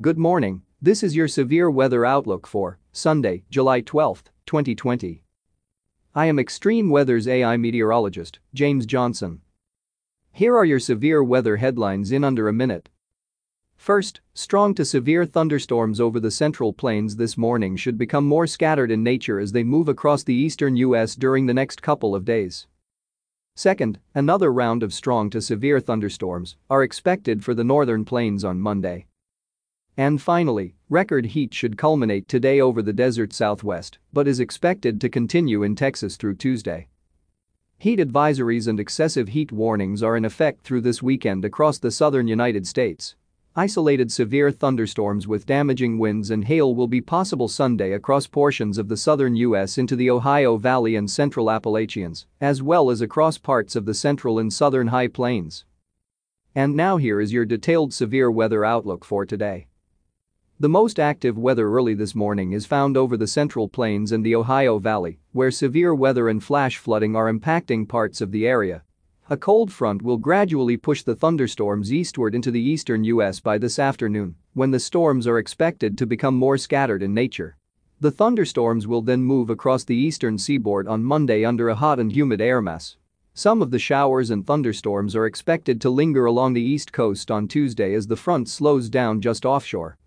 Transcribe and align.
Good 0.00 0.16
morning, 0.16 0.62
this 0.80 1.02
is 1.02 1.16
your 1.16 1.26
severe 1.26 1.68
weather 1.68 2.06
outlook 2.06 2.46
for 2.46 2.78
Sunday, 2.92 3.42
July 3.50 3.80
12, 3.80 4.22
2020. 4.46 5.24
I 6.14 6.26
am 6.26 6.38
Extreme 6.38 6.88
Weather's 6.88 7.26
AI 7.26 7.56
meteorologist, 7.56 8.38
James 8.54 8.86
Johnson. 8.86 9.40
Here 10.30 10.56
are 10.56 10.64
your 10.64 10.78
severe 10.78 11.24
weather 11.24 11.56
headlines 11.56 12.12
in 12.12 12.22
under 12.22 12.46
a 12.46 12.52
minute. 12.52 12.90
First, 13.76 14.20
strong 14.34 14.72
to 14.76 14.84
severe 14.84 15.26
thunderstorms 15.26 16.00
over 16.00 16.20
the 16.20 16.30
central 16.30 16.72
plains 16.72 17.16
this 17.16 17.36
morning 17.36 17.74
should 17.74 17.98
become 17.98 18.24
more 18.24 18.46
scattered 18.46 18.92
in 18.92 19.02
nature 19.02 19.40
as 19.40 19.50
they 19.50 19.64
move 19.64 19.88
across 19.88 20.22
the 20.22 20.32
eastern 20.32 20.76
U.S. 20.76 21.16
during 21.16 21.46
the 21.46 21.54
next 21.54 21.82
couple 21.82 22.14
of 22.14 22.24
days. 22.24 22.68
Second, 23.56 23.98
another 24.14 24.52
round 24.52 24.84
of 24.84 24.94
strong 24.94 25.28
to 25.30 25.42
severe 25.42 25.80
thunderstorms 25.80 26.54
are 26.70 26.84
expected 26.84 27.42
for 27.42 27.52
the 27.52 27.64
northern 27.64 28.04
plains 28.04 28.44
on 28.44 28.60
Monday. 28.60 29.08
And 29.98 30.22
finally, 30.22 30.76
record 30.88 31.26
heat 31.26 31.52
should 31.52 31.76
culminate 31.76 32.28
today 32.28 32.60
over 32.60 32.82
the 32.82 32.92
desert 32.92 33.32
southwest 33.32 33.98
but 34.12 34.28
is 34.28 34.38
expected 34.38 35.00
to 35.00 35.08
continue 35.08 35.64
in 35.64 35.74
Texas 35.74 36.16
through 36.16 36.36
Tuesday. 36.36 36.86
Heat 37.78 37.98
advisories 37.98 38.68
and 38.68 38.78
excessive 38.78 39.30
heat 39.30 39.50
warnings 39.50 40.00
are 40.00 40.16
in 40.16 40.24
effect 40.24 40.62
through 40.62 40.82
this 40.82 41.02
weekend 41.02 41.44
across 41.44 41.78
the 41.78 41.90
southern 41.90 42.28
United 42.28 42.64
States. 42.64 43.16
Isolated 43.56 44.12
severe 44.12 44.52
thunderstorms 44.52 45.26
with 45.26 45.46
damaging 45.46 45.98
winds 45.98 46.30
and 46.30 46.44
hail 46.44 46.76
will 46.76 46.86
be 46.86 47.00
possible 47.00 47.48
Sunday 47.48 47.90
across 47.90 48.28
portions 48.28 48.78
of 48.78 48.86
the 48.86 48.96
southern 48.96 49.34
U.S. 49.34 49.78
into 49.78 49.96
the 49.96 50.10
Ohio 50.10 50.58
Valley 50.58 50.94
and 50.94 51.10
central 51.10 51.50
Appalachians, 51.50 52.24
as 52.40 52.62
well 52.62 52.90
as 52.90 53.00
across 53.00 53.36
parts 53.36 53.74
of 53.74 53.84
the 53.84 53.94
central 53.94 54.38
and 54.38 54.52
southern 54.52 54.88
high 54.88 55.08
plains. 55.08 55.64
And 56.54 56.76
now 56.76 56.98
here 56.98 57.20
is 57.20 57.32
your 57.32 57.44
detailed 57.44 57.92
severe 57.92 58.30
weather 58.30 58.64
outlook 58.64 59.04
for 59.04 59.26
today. 59.26 59.67
The 60.60 60.68
most 60.68 60.98
active 60.98 61.38
weather 61.38 61.70
early 61.70 61.94
this 61.94 62.16
morning 62.16 62.50
is 62.50 62.66
found 62.66 62.96
over 62.96 63.16
the 63.16 63.28
central 63.28 63.68
plains 63.68 64.10
and 64.10 64.26
the 64.26 64.34
Ohio 64.34 64.80
Valley, 64.80 65.20
where 65.30 65.52
severe 65.52 65.94
weather 65.94 66.28
and 66.28 66.42
flash 66.42 66.78
flooding 66.78 67.14
are 67.14 67.32
impacting 67.32 67.88
parts 67.88 68.20
of 68.20 68.32
the 68.32 68.44
area, 68.44 68.82
a 69.30 69.36
cold 69.36 69.70
front 69.70 70.02
will 70.02 70.16
gradually 70.16 70.76
push 70.76 71.04
the 71.04 71.14
thunderstorms 71.14 71.92
eastward 71.92 72.34
into 72.34 72.50
the 72.50 72.60
eastern 72.60 73.04
U.S. 73.04 73.38
by 73.38 73.56
this 73.56 73.78
afternoon, 73.78 74.34
when 74.54 74.72
the 74.72 74.80
storms 74.80 75.28
are 75.28 75.38
expected 75.38 75.96
to 75.96 76.06
become 76.06 76.34
more 76.34 76.58
scattered 76.58 77.04
in 77.04 77.14
nature. 77.14 77.56
The 78.00 78.10
thunderstorms 78.10 78.88
will 78.88 79.02
then 79.02 79.22
move 79.22 79.50
across 79.50 79.84
the 79.84 79.94
eastern 79.94 80.38
seaboard 80.38 80.88
on 80.88 81.04
Monday 81.04 81.44
under 81.44 81.68
a 81.68 81.76
hot 81.76 82.00
and 82.00 82.10
humid 82.10 82.40
air 82.40 82.60
mass. 82.60 82.96
Some 83.32 83.62
of 83.62 83.70
the 83.70 83.78
showers 83.78 84.30
and 84.30 84.44
thunderstorms 84.44 85.14
are 85.14 85.26
expected 85.26 85.80
to 85.82 85.90
linger 85.90 86.24
along 86.24 86.54
the 86.54 86.62
east 86.62 86.92
coast 86.92 87.30
on 87.30 87.46
Tuesday 87.46 87.94
as 87.94 88.08
the 88.08 88.16
front 88.16 88.48
slows 88.48 88.88
down 88.88 89.20
just 89.20 89.44
offshore. 89.46 89.98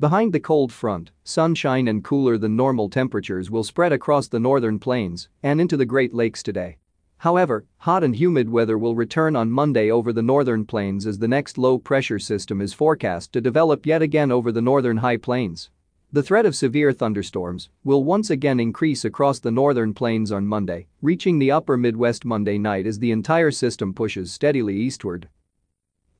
Behind 0.00 0.32
the 0.32 0.40
cold 0.40 0.72
front, 0.72 1.10
sunshine 1.24 1.86
and 1.86 2.02
cooler 2.02 2.38
than 2.38 2.56
normal 2.56 2.88
temperatures 2.88 3.50
will 3.50 3.62
spread 3.62 3.92
across 3.92 4.28
the 4.28 4.40
northern 4.40 4.78
plains 4.78 5.28
and 5.42 5.60
into 5.60 5.76
the 5.76 5.84
Great 5.84 6.14
Lakes 6.14 6.42
today. 6.42 6.78
However, 7.18 7.66
hot 7.76 8.02
and 8.02 8.16
humid 8.16 8.48
weather 8.48 8.78
will 8.78 8.94
return 8.94 9.36
on 9.36 9.50
Monday 9.50 9.90
over 9.90 10.10
the 10.10 10.22
northern 10.22 10.64
plains 10.64 11.06
as 11.06 11.18
the 11.18 11.28
next 11.28 11.58
low-pressure 11.58 12.18
system 12.18 12.62
is 12.62 12.72
forecast 12.72 13.34
to 13.34 13.42
develop 13.42 13.84
yet 13.84 14.00
again 14.00 14.32
over 14.32 14.50
the 14.50 14.62
northern 14.62 14.96
high 14.96 15.18
plains. 15.18 15.68
The 16.10 16.22
threat 16.22 16.46
of 16.46 16.56
severe 16.56 16.92
thunderstorms 16.94 17.68
will 17.84 18.02
once 18.02 18.30
again 18.30 18.58
increase 18.58 19.04
across 19.04 19.38
the 19.38 19.50
northern 19.50 19.92
plains 19.92 20.32
on 20.32 20.46
Monday, 20.46 20.86
reaching 21.02 21.38
the 21.38 21.50
upper 21.50 21.76
Midwest 21.76 22.24
Monday 22.24 22.56
night 22.56 22.86
as 22.86 23.00
the 23.00 23.10
entire 23.10 23.50
system 23.50 23.92
pushes 23.92 24.32
steadily 24.32 24.76
eastward. 24.76 25.28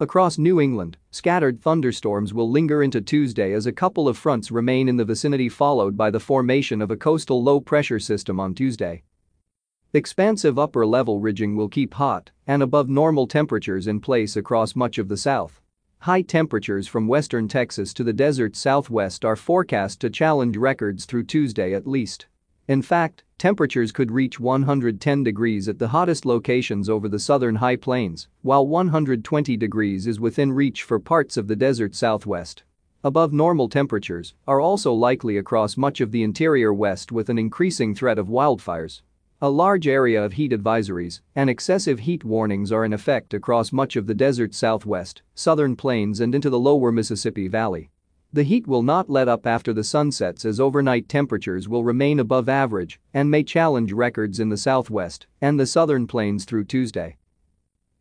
Across 0.02 0.38
New 0.38 0.62
England, 0.62 0.96
scattered 1.10 1.60
thunderstorms 1.60 2.32
will 2.32 2.50
linger 2.50 2.82
into 2.82 3.02
Tuesday 3.02 3.52
as 3.52 3.66
a 3.66 3.72
couple 3.72 4.08
of 4.08 4.16
fronts 4.16 4.50
remain 4.50 4.88
in 4.88 4.96
the 4.96 5.04
vicinity 5.04 5.50
followed 5.50 5.94
by 5.94 6.10
the 6.10 6.18
formation 6.18 6.80
of 6.80 6.90
a 6.90 6.96
coastal 6.96 7.42
low-pressure 7.42 7.98
system 7.98 8.40
on 8.40 8.54
Tuesday. 8.54 9.02
Expansive 9.92 10.58
upper-level 10.58 11.20
ridging 11.20 11.54
will 11.54 11.68
keep 11.68 11.92
hot 11.92 12.30
and 12.46 12.62
above 12.62 12.88
normal 12.88 13.26
temperatures 13.26 13.86
in 13.86 14.00
place 14.00 14.36
across 14.36 14.74
much 14.74 14.96
of 14.96 15.08
the 15.08 15.18
south. 15.18 15.60
High 15.98 16.22
temperatures 16.22 16.88
from 16.88 17.06
western 17.06 17.46
Texas 17.46 17.92
to 17.92 18.02
the 18.02 18.14
desert 18.14 18.56
southwest 18.56 19.22
are 19.26 19.36
forecast 19.36 20.00
to 20.00 20.08
challenge 20.08 20.56
records 20.56 21.04
through 21.04 21.24
Tuesday 21.24 21.74
at 21.74 21.86
least. 21.86 22.24
In 22.69 22.82
fact, 22.82 23.25
temperatures 23.37 23.91
could 23.91 24.12
reach 24.12 24.38
110 24.38 25.25
degrees 25.25 25.69
at 25.69 25.81
the 25.81 25.88
hottest 25.88 26.25
locations 26.25 26.88
over 26.88 27.09
the 27.09 27.19
southern 27.19 27.56
high 27.56 27.75
plains, 27.75 28.28
while 28.43 28.65
120 28.65 29.56
degrees 29.56 30.06
is 30.06 30.21
within 30.21 30.53
reach 30.53 30.84
for 30.84 31.00
parts 31.00 31.37
of 31.37 31.48
the 31.48 31.56
desert 31.56 31.97
southwest. 31.97 32.62
Above 33.03 33.32
normal 33.32 33.69
temperatures 33.69 34.34
are 34.47 34.60
also 34.60 34.93
likely 34.93 35.37
across 35.37 35.76
much 35.76 36.00
of 36.00 36.12
the 36.12 36.22
interior 36.22 36.72
west 36.72 37.10
with 37.10 37.28
an 37.28 37.38
increasing 37.38 37.94
threat 37.94 38.19
of 38.19 38.28
wildfires. 38.28 39.03
A 39.42 39.50
large 39.50 39.88
area 39.88 40.22
of 40.22 40.34
heat 40.34 40.53
advisories 40.53 41.22
and 41.34 41.50
excessive 41.50 42.00
heat 42.00 42.25
warnings 42.25 42.71
are 42.71 42.84
in 42.84 42.92
effect 42.92 43.32
across 43.34 43.72
much 43.72 43.97
of 43.97 44.06
the 44.06 44.15
desert 44.15 44.54
southwest, 44.54 45.22
southern 45.34 45.75
plains 45.75 46.21
and 46.21 46.34
into 46.34 46.50
the 46.50 46.60
lower 46.60 46.92
Mississippi 46.92 47.48
Valley. 47.48 47.91
The 48.32 48.44
heat 48.44 48.68
will 48.68 48.84
not 48.84 49.10
let 49.10 49.26
up 49.26 49.44
after 49.44 49.72
the 49.72 49.82
sun 49.82 50.12
sets 50.12 50.44
as 50.44 50.60
overnight 50.60 51.08
temperatures 51.08 51.68
will 51.68 51.82
remain 51.82 52.20
above 52.20 52.48
average 52.48 53.00
and 53.12 53.28
may 53.28 53.42
challenge 53.42 53.92
records 53.92 54.38
in 54.38 54.50
the 54.50 54.56
southwest 54.56 55.26
and 55.41 55.58
the 55.58 55.66
southern 55.66 56.06
plains 56.06 56.44
through 56.44 56.66
Tuesday. 56.66 57.16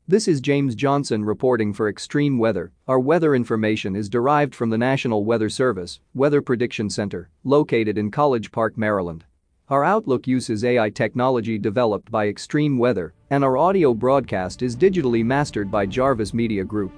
This 0.07 0.27
is 0.27 0.39
James 0.39 0.75
Johnson 0.75 1.25
reporting 1.25 1.73
for 1.73 1.89
Extreme 1.89 2.37
Weather. 2.37 2.71
Our 2.87 2.99
weather 2.99 3.33
information 3.33 3.95
is 3.95 4.07
derived 4.07 4.53
from 4.53 4.69
the 4.69 4.77
National 4.77 5.25
Weather 5.25 5.49
Service 5.49 5.99
Weather 6.13 6.43
Prediction 6.43 6.91
Center, 6.91 7.31
located 7.43 7.97
in 7.97 8.11
College 8.11 8.51
Park, 8.51 8.77
Maryland. 8.77 9.25
Our 9.69 9.83
Outlook 9.83 10.27
uses 10.27 10.63
AI 10.63 10.91
technology 10.91 11.57
developed 11.57 12.11
by 12.11 12.27
Extreme 12.27 12.77
Weather, 12.77 13.15
and 13.31 13.43
our 13.43 13.57
audio 13.57 13.95
broadcast 13.95 14.61
is 14.61 14.75
digitally 14.75 15.25
mastered 15.25 15.71
by 15.71 15.87
Jarvis 15.87 16.35
Media 16.35 16.63
Group. 16.63 16.91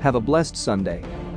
Have 0.00 0.16
a 0.16 0.20
blessed 0.20 0.56
Sunday. 0.56 1.04